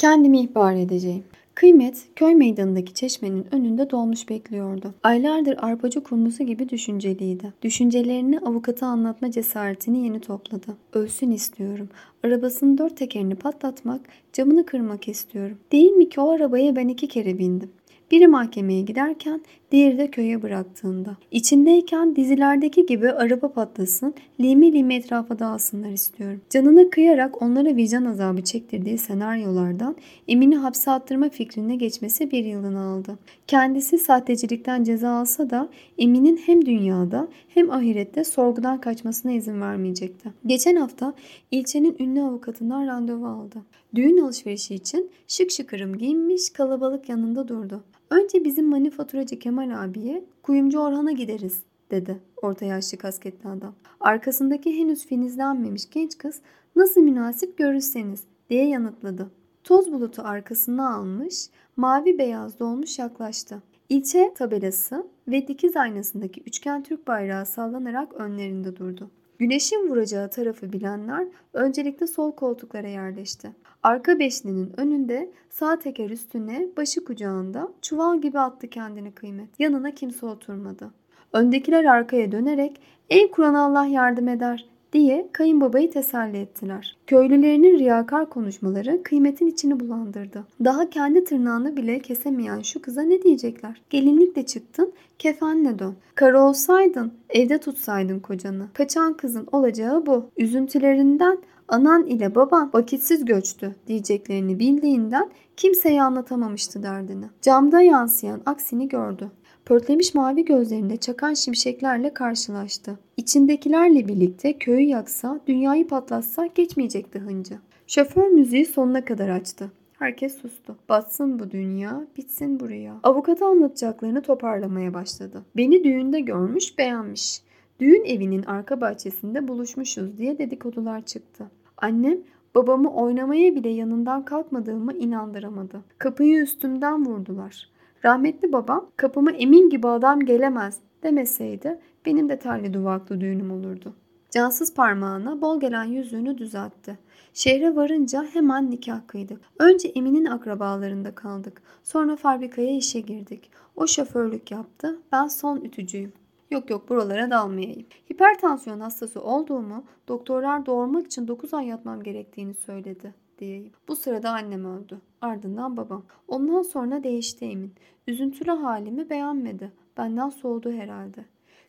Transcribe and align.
Kendimi 0.00 0.40
ihbar 0.40 0.74
edeceğim. 0.74 1.24
Kıymet, 1.54 2.08
köy 2.16 2.34
meydanındaki 2.34 2.94
çeşmenin 2.94 3.46
önünde 3.52 3.90
dolmuş 3.90 4.28
bekliyordu. 4.28 4.94
Aylardır 5.02 5.56
arpacı 5.58 6.02
kurmusu 6.02 6.44
gibi 6.44 6.68
düşünceliydi. 6.68 7.52
Düşüncelerini 7.62 8.38
avukata 8.38 8.86
anlatma 8.86 9.30
cesaretini 9.30 10.04
yeni 10.04 10.20
topladı. 10.20 10.76
Ölsün 10.92 11.30
istiyorum. 11.30 11.88
Arabasının 12.24 12.78
dört 12.78 12.96
tekerini 12.96 13.34
patlatmak, 13.34 14.00
camını 14.32 14.66
kırmak 14.66 15.08
istiyorum. 15.08 15.58
Değil 15.72 15.90
mi 15.90 16.08
ki 16.08 16.20
o 16.20 16.30
arabaya 16.30 16.76
ben 16.76 16.88
iki 16.88 17.08
kere 17.08 17.38
bindim. 17.38 17.70
Biri 18.10 18.28
mahkemeye 18.28 18.82
giderken 18.82 19.40
diğeri 19.70 19.98
de 19.98 20.10
köye 20.10 20.42
bıraktığında. 20.42 21.16
İçindeyken 21.30 22.16
dizilerdeki 22.16 22.86
gibi 22.86 23.10
araba 23.12 23.52
patlasın, 23.52 24.14
limi 24.40 24.72
limi 24.72 24.94
etrafa 24.94 25.38
dağılsınlar 25.38 25.90
istiyorum. 25.90 26.40
Canına 26.50 26.90
kıyarak 26.90 27.42
onlara 27.42 27.76
vicdan 27.76 28.04
azabı 28.04 28.44
çektirdiği 28.44 28.98
senaryolardan 28.98 29.96
Emin'i 30.28 30.56
hapse 30.56 30.90
attırma 30.90 31.28
fikrine 31.28 31.76
geçmesi 31.76 32.30
bir 32.30 32.44
yılını 32.44 32.80
aldı. 32.80 33.18
Kendisi 33.46 33.98
sahtecilikten 33.98 34.84
ceza 34.84 35.10
alsa 35.10 35.50
da 35.50 35.68
Emin'in 35.98 36.36
hem 36.36 36.66
dünyada 36.66 37.28
hem 37.48 37.70
ahirette 37.70 38.24
sorgudan 38.24 38.80
kaçmasına 38.80 39.32
izin 39.32 39.60
vermeyecekti. 39.60 40.30
Geçen 40.46 40.76
hafta 40.76 41.14
ilçenin 41.50 41.96
ünlü 41.98 42.22
avukatından 42.22 42.86
randevu 42.86 43.26
aldı. 43.26 43.62
Düğün 43.94 44.18
alışverişi 44.18 44.74
için 44.74 45.10
şık 45.28 45.50
şıkırım 45.50 45.98
giyinmiş 45.98 46.50
kalabalık 46.50 47.08
yanında 47.08 47.48
durdu. 47.48 47.84
Önce 48.10 48.44
bizim 48.44 48.68
manifaturacı 48.68 49.38
Kemal 49.38 49.84
abiye 49.84 50.24
kuyumcu 50.42 50.78
Orhan'a 50.78 51.12
gideriz 51.12 51.62
dedi 51.90 52.20
orta 52.42 52.64
yaşlı 52.64 52.98
kasketli 52.98 53.48
adam. 53.48 53.74
Arkasındaki 54.00 54.78
henüz 54.78 55.06
filizlenmemiş 55.06 55.90
genç 55.90 56.18
kız 56.18 56.40
nasıl 56.76 57.00
münasip 57.00 57.58
görürseniz 57.58 58.24
diye 58.50 58.68
yanıtladı. 58.68 59.30
Toz 59.64 59.92
bulutu 59.92 60.22
arkasına 60.22 60.94
almış, 60.94 61.46
mavi 61.76 62.18
beyaz 62.18 62.58
dolmuş 62.58 62.98
yaklaştı. 62.98 63.62
İlçe 63.88 64.34
tabelası 64.34 65.06
ve 65.28 65.48
dikiz 65.48 65.76
aynasındaki 65.76 66.40
üçgen 66.40 66.82
Türk 66.82 67.06
bayrağı 67.06 67.46
sallanarak 67.46 68.14
önlerinde 68.14 68.76
durdu. 68.76 69.10
Güneşin 69.40 69.88
vuracağı 69.88 70.30
tarafı 70.30 70.72
bilenler 70.72 71.26
öncelikle 71.52 72.06
sol 72.06 72.32
koltuklara 72.32 72.88
yerleşti. 72.88 73.50
Arka 73.82 74.18
beşlinin 74.18 74.72
önünde 74.76 75.30
sağ 75.50 75.78
teker 75.78 76.10
üstüne 76.10 76.68
başı 76.76 77.04
kucağında 77.04 77.68
çuval 77.82 78.20
gibi 78.20 78.38
attı 78.38 78.68
kendini 78.68 79.12
kıymet. 79.12 79.60
Yanına 79.60 79.90
kimse 79.90 80.26
oturmadı. 80.26 80.90
Öndekiler 81.32 81.84
arkaya 81.84 82.32
dönerek 82.32 82.80
ey 83.10 83.30
Kur'an 83.30 83.54
Allah 83.54 83.86
yardım 83.86 84.28
eder 84.28 84.68
diye 84.92 85.28
kayınbabayı 85.32 85.90
teselli 85.90 86.38
ettiler. 86.38 86.96
Köylülerinin 87.06 87.78
riyakar 87.78 88.30
konuşmaları 88.30 89.02
kıymetin 89.02 89.46
içini 89.46 89.80
bulandırdı. 89.80 90.44
Daha 90.64 90.90
kendi 90.90 91.24
tırnağını 91.24 91.76
bile 91.76 91.98
kesemeyen 91.98 92.60
şu 92.60 92.82
kıza 92.82 93.02
ne 93.02 93.22
diyecekler? 93.22 93.82
Gelinlikle 93.90 94.46
çıktın, 94.46 94.92
kefenle 95.18 95.78
dön. 95.78 95.94
Karı 96.14 96.40
olsaydın, 96.40 97.12
evde 97.28 97.58
tutsaydın 97.58 98.20
kocanı. 98.20 98.66
Kaçan 98.74 99.14
kızın 99.14 99.46
olacağı 99.52 100.06
bu. 100.06 100.24
Üzüntülerinden 100.36 101.38
anan 101.68 102.06
ile 102.06 102.34
baban 102.34 102.70
vakitsiz 102.74 103.24
göçtü 103.24 103.74
diyeceklerini 103.86 104.58
bildiğinden 104.58 105.30
kimseye 105.56 106.02
anlatamamıştı 106.02 106.82
derdini. 106.82 107.24
Camda 107.42 107.80
yansıyan 107.80 108.40
aksini 108.46 108.88
gördü. 108.88 109.30
Pörtlemiş 109.70 110.14
mavi 110.14 110.44
gözlerinde 110.44 110.96
çakan 110.96 111.34
şimşeklerle 111.34 112.14
karşılaştı. 112.14 112.98
İçindekilerle 113.16 114.08
birlikte 114.08 114.58
köyü 114.58 114.86
yaksa, 114.86 115.40
dünyayı 115.46 115.88
patlatsa 115.88 116.46
geçmeyecekti 116.46 117.18
hıncı. 117.18 117.54
Şoför 117.86 118.28
müziği 118.28 118.66
sonuna 118.66 119.04
kadar 119.04 119.28
açtı. 119.28 119.72
Herkes 119.98 120.38
sustu. 120.38 120.76
Batsın 120.88 121.38
bu 121.38 121.50
dünya, 121.50 122.06
bitsin 122.16 122.60
bu 122.60 122.68
rüya. 122.68 123.00
Anlatacaklarını 123.42 124.22
toparlamaya 124.22 124.94
başladı. 124.94 125.42
Beni 125.56 125.84
düğünde 125.84 126.20
görmüş, 126.20 126.78
beğenmiş. 126.78 127.42
Düğün 127.80 128.04
evinin 128.04 128.42
arka 128.42 128.80
bahçesinde 128.80 129.48
buluşmuşuz 129.48 130.18
diye 130.18 130.38
dedikodular 130.38 131.00
çıktı. 131.00 131.50
Annem 131.76 132.18
babamı 132.54 132.94
oynamaya 132.94 133.54
bile 133.54 133.68
yanından 133.68 134.24
kalkmadığımı 134.24 134.92
inandıramadı. 134.92 135.80
Kapıyı 135.98 136.42
üstümden 136.42 137.06
vurdular. 137.06 137.70
Rahmetli 138.04 138.52
babam 138.52 138.90
kapıma 138.96 139.30
emin 139.30 139.70
gibi 139.70 139.88
adam 139.88 140.20
gelemez 140.20 140.80
demeseydi 141.02 141.80
benim 142.06 142.28
de 142.28 142.38
terli 142.38 142.74
duvaklı 142.74 143.20
düğünüm 143.20 143.50
olurdu. 143.50 143.94
Cansız 144.30 144.74
parmağına 144.74 145.40
bol 145.40 145.60
gelen 145.60 145.84
yüzüğünü 145.84 146.38
düzeltti. 146.38 146.98
Şehre 147.34 147.76
varınca 147.76 148.24
hemen 148.32 148.70
nikah 148.70 149.00
kıydık. 149.06 149.40
Önce 149.58 149.88
Emin'in 149.88 150.24
akrabalarında 150.24 151.14
kaldık. 151.14 151.62
Sonra 151.82 152.16
fabrikaya 152.16 152.76
işe 152.76 153.00
girdik. 153.00 153.50
O 153.76 153.86
şoförlük 153.86 154.50
yaptı. 154.50 154.98
Ben 155.12 155.28
son 155.28 155.56
ütücüyüm. 155.56 156.12
Yok 156.50 156.70
yok 156.70 156.88
buralara 156.88 157.30
dalmayayım. 157.30 157.86
Hipertansiyon 158.12 158.80
hastası 158.80 159.22
olduğumu, 159.22 159.84
doktorlar 160.08 160.66
doğurmak 160.66 161.06
için 161.06 161.28
9 161.28 161.54
ay 161.54 161.66
yatmam 161.66 162.02
gerektiğini 162.02 162.54
söyledi 162.54 163.14
diyeyim. 163.40 163.72
Bu 163.88 163.96
sırada 163.96 164.30
annem 164.30 164.64
öldü. 164.64 165.00
Ardından 165.20 165.76
babam. 165.76 166.04
Ondan 166.28 166.62
sonra 166.62 167.02
değişti 167.02 167.44
Emin. 167.44 167.74
Üzüntülü 168.06 168.50
halimi 168.50 169.10
beğenmedi. 169.10 169.72
Benden 169.96 170.28
soğudu 170.28 170.72
herhalde. 170.72 171.24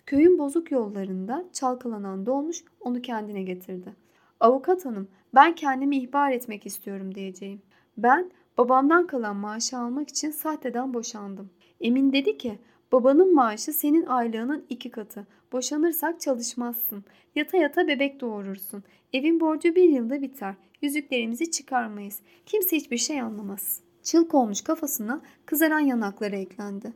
Köyün 0.05 0.39
bozuk 0.39 0.71
yollarında 0.71 1.45
çalkalanan 1.53 2.25
dolmuş 2.25 2.63
onu 2.79 3.01
kendine 3.01 3.43
getirdi. 3.43 3.95
Avukat 4.39 4.85
hanım 4.85 5.07
ben 5.35 5.55
kendimi 5.55 5.97
ihbar 5.97 6.31
etmek 6.31 6.65
istiyorum 6.65 7.15
diyeceğim. 7.15 7.61
Ben 7.97 8.31
babamdan 8.57 9.07
kalan 9.07 9.35
maaşı 9.35 9.77
almak 9.77 10.09
için 10.09 10.31
sahteden 10.31 10.93
boşandım. 10.93 11.49
Emin 11.81 12.13
dedi 12.13 12.37
ki 12.37 12.59
babanın 12.91 13.35
maaşı 13.35 13.73
senin 13.73 14.05
aylığının 14.05 14.65
iki 14.69 14.91
katı. 14.91 15.27
Boşanırsak 15.51 16.21
çalışmazsın. 16.21 17.03
Yata 17.35 17.57
yata 17.57 17.87
bebek 17.87 18.21
doğurursun. 18.21 18.83
Evin 19.13 19.39
borcu 19.39 19.75
bir 19.75 19.89
yılda 19.89 20.21
biter. 20.21 20.55
Yüzüklerimizi 20.81 21.51
çıkarmayız. 21.51 22.19
Kimse 22.45 22.75
hiçbir 22.75 22.97
şey 22.97 23.21
anlamaz. 23.21 23.79
Çılk 24.03 24.33
olmuş 24.33 24.61
kafasına 24.61 25.21
kızaran 25.45 25.79
yanakları 25.79 26.35
eklendi. 26.35 26.93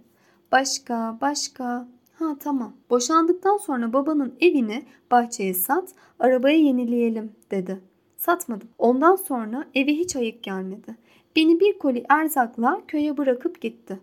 Başka, 0.51 1.17
başka. 1.21 1.87
Ha 2.13 2.35
tamam. 2.39 2.73
Boşandıktan 2.89 3.57
sonra 3.57 3.93
babanın 3.93 4.35
evini 4.39 4.85
bahçeye 5.11 5.53
sat, 5.53 5.89
arabayı 6.19 6.63
yenileyelim 6.63 7.31
dedi. 7.51 7.79
Satmadım. 8.17 8.67
Ondan 8.77 9.15
sonra 9.15 9.65
evi 9.75 9.97
hiç 9.97 10.15
ayık 10.15 10.43
gelmedi. 10.43 10.95
Beni 11.35 11.59
bir 11.59 11.79
koli 11.79 12.05
erzakla 12.09 12.81
köye 12.87 13.17
bırakıp 13.17 13.61
gitti. 13.61 13.99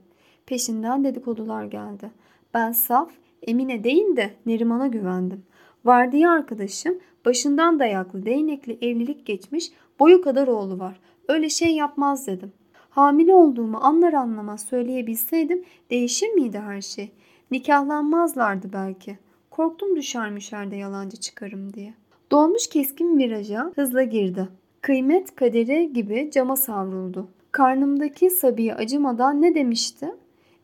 Peşinden 0.46 1.04
dedikodular 1.04 1.64
geldi. 1.64 2.10
Ben 2.54 2.72
saf, 2.72 3.10
Emine 3.46 3.84
değil 3.84 4.16
de 4.16 4.30
Neriman'a 4.46 4.86
güvendim. 4.86 5.42
Vardiya 5.84 6.30
arkadaşım 6.30 6.98
başından 7.24 7.78
dayaklı 7.78 8.26
değnekli 8.26 8.78
evlilik 8.82 9.26
geçmiş 9.26 9.70
boyu 10.00 10.22
kadar 10.22 10.48
oğlu 10.48 10.78
var. 10.78 11.00
Öyle 11.28 11.48
şey 11.48 11.74
yapmaz 11.74 12.26
dedim. 12.26 12.52
Hamile 12.90 13.34
olduğumu 13.34 13.78
anlar 13.82 14.12
anlamaz 14.12 14.64
söyleyebilseydim 14.64 15.64
değişir 15.90 16.28
miydi 16.28 16.58
her 16.58 16.80
şey? 16.80 17.12
Nikahlanmazlardı 17.50 18.72
belki. 18.72 19.18
Korktum 19.50 19.96
düşermiş 19.96 20.52
yerde 20.52 20.76
yalancı 20.76 21.16
çıkarım 21.16 21.74
diye. 21.74 21.94
Dolmuş 22.30 22.66
keskin 22.66 23.18
viraja 23.18 23.72
hızla 23.74 24.02
girdi. 24.02 24.48
Kıymet 24.80 25.34
kaderi 25.34 25.92
gibi 25.92 26.30
cama 26.32 26.56
savruldu. 26.56 27.28
Karnımdaki 27.52 28.30
Sabi'ye 28.30 28.74
acımadan 28.74 29.42
ne 29.42 29.54
demişti? 29.54 30.10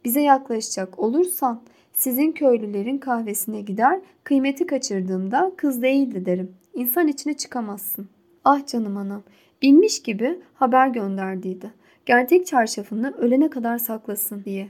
Bize 0.08 0.20
yaklaşacak 0.20 0.98
olursan 0.98 1.60
sizin 1.92 2.32
köylülerin 2.32 2.98
kahvesine 2.98 3.60
gider, 3.60 4.00
kıymeti 4.24 4.66
kaçırdığımda 4.66 5.52
kız 5.56 5.82
değildi 5.82 6.26
derim. 6.26 6.56
İnsan 6.74 7.08
içine 7.08 7.36
çıkamazsın. 7.36 8.08
Ah 8.44 8.66
canım 8.66 8.96
anam, 8.96 9.22
bilmiş 9.62 10.02
gibi 10.02 10.38
haber 10.54 10.88
gönderdiydi. 10.88 11.72
Gerçek 12.06 12.46
çarşafını 12.46 13.14
ölene 13.18 13.50
kadar 13.50 13.78
saklasın 13.78 14.44
diye. 14.44 14.68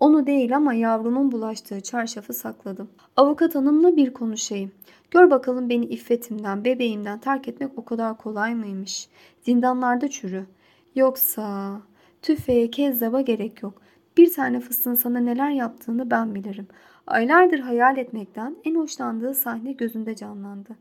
Onu 0.00 0.26
değil 0.26 0.56
ama 0.56 0.74
yavrumun 0.74 1.32
bulaştığı 1.32 1.80
çarşafı 1.80 2.32
sakladım. 2.32 2.88
Avukat 3.16 3.54
hanımla 3.54 3.96
bir 3.96 4.12
konuşayım. 4.12 4.70
Gör 5.10 5.30
bakalım 5.30 5.68
beni 5.68 5.84
iffetimden, 5.84 6.64
bebeğimden 6.64 7.18
terk 7.18 7.48
etmek 7.48 7.70
o 7.76 7.84
kadar 7.84 8.18
kolay 8.18 8.54
mıymış? 8.54 9.08
Zindanlarda 9.42 10.08
çürü. 10.08 10.46
Yoksa 10.94 11.80
tüfeğe 12.22 12.70
kezzaba 12.70 13.20
gerek 13.20 13.62
yok. 13.62 13.85
Bir 14.16 14.32
tane 14.32 14.60
fıstığın 14.60 14.94
sana 14.94 15.20
neler 15.20 15.50
yaptığını 15.50 16.10
ben 16.10 16.34
bilirim. 16.34 16.66
Aylardır 17.06 17.58
hayal 17.58 17.96
etmekten 17.96 18.56
en 18.64 18.74
hoşlandığı 18.74 19.34
sahne 19.34 19.72
gözünde 19.72 20.16
canlandı. 20.16 20.76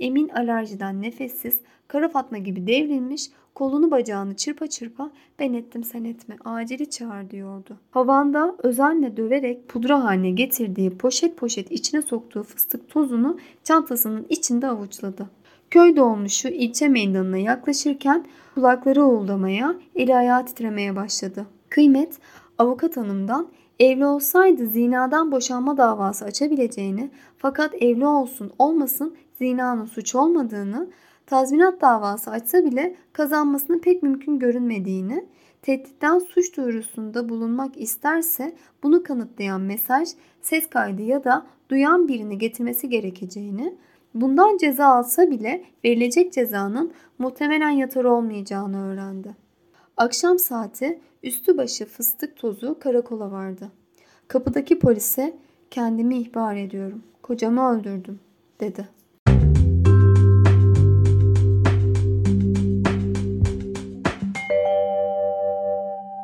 Emin 0.00 0.28
alerjiden 0.28 1.02
nefessiz, 1.02 1.60
kara 1.88 2.08
fatma 2.08 2.38
gibi 2.38 2.66
devrilmiş, 2.66 3.30
kolunu 3.54 3.90
bacağını 3.90 4.36
çırpa 4.36 4.66
çırpa 4.66 5.10
ben 5.38 5.52
ettim 5.52 5.84
sen 5.84 6.04
etme 6.04 6.36
acili 6.44 6.90
çağır 6.90 7.30
diyordu. 7.30 7.76
Havanda 7.90 8.54
özenle 8.62 9.16
döverek 9.16 9.68
pudra 9.68 10.04
haline 10.04 10.30
getirdiği 10.30 10.98
poşet 10.98 11.36
poşet 11.36 11.72
içine 11.72 12.02
soktuğu 12.02 12.42
fıstık 12.42 12.88
tozunu 12.88 13.38
çantasının 13.64 14.26
içinde 14.28 14.66
avuçladı. 14.66 15.30
Köy 15.70 15.96
dolmuşu 15.96 16.48
ilçe 16.48 16.88
meydanına 16.88 17.38
yaklaşırken 17.38 18.26
kulakları 18.54 19.04
uğuldamaya, 19.04 19.74
eli 19.94 20.16
ayağı 20.16 20.46
titremeye 20.46 20.96
başladı. 20.96 21.46
Kıymet 21.68 22.18
avukat 22.60 22.96
hanımdan 22.96 23.48
evli 23.78 24.06
olsaydı 24.06 24.66
zinadan 24.66 25.32
boşanma 25.32 25.76
davası 25.76 26.24
açabileceğini 26.24 27.10
fakat 27.38 27.74
evli 27.74 28.06
olsun 28.06 28.52
olmasın 28.58 29.16
zinanın 29.38 29.84
suç 29.84 30.14
olmadığını, 30.14 30.90
tazminat 31.26 31.80
davası 31.80 32.30
açsa 32.30 32.64
bile 32.64 32.96
kazanmasını 33.12 33.80
pek 33.80 34.02
mümkün 34.02 34.38
görünmediğini, 34.38 35.26
tehditten 35.62 36.18
suç 36.18 36.56
duyurusunda 36.56 37.28
bulunmak 37.28 37.80
isterse 37.80 38.54
bunu 38.82 39.02
kanıtlayan 39.02 39.60
mesaj, 39.60 40.08
ses 40.42 40.70
kaydı 40.70 41.02
ya 41.02 41.24
da 41.24 41.46
duyan 41.70 42.08
birini 42.08 42.38
getirmesi 42.38 42.88
gerekeceğini, 42.88 43.74
bundan 44.14 44.56
ceza 44.56 44.86
alsa 44.86 45.30
bile 45.30 45.64
verilecek 45.84 46.32
cezanın 46.32 46.92
muhtemelen 47.18 47.70
yatar 47.70 48.04
olmayacağını 48.04 48.92
öğrendi. 48.92 49.49
Akşam 50.00 50.38
saati 50.38 51.00
üstü 51.22 51.58
başı 51.58 51.86
fıstık 51.86 52.36
tozu 52.36 52.78
karakola 52.78 53.30
vardı. 53.30 53.70
Kapıdaki 54.28 54.78
polise 54.78 55.36
kendimi 55.70 56.18
ihbar 56.18 56.56
ediyorum. 56.56 57.02
Kocamı 57.22 57.70
öldürdüm 57.70 58.20
dedi. 58.60 58.88